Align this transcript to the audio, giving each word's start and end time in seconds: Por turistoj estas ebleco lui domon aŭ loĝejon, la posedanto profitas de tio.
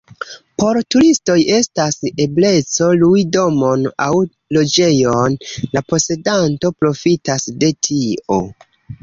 Por 0.61 0.77
turistoj 0.93 1.33
estas 1.57 1.99
ebleco 2.25 2.87
lui 3.01 3.25
domon 3.35 3.85
aŭ 4.07 4.09
loĝejon, 4.59 5.37
la 5.77 5.85
posedanto 5.93 6.75
profitas 6.83 7.47
de 7.65 7.73
tio. 7.91 8.43